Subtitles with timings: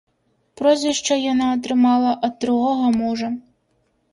[0.61, 3.31] Прозвішча яна атрымала ад другога мужа.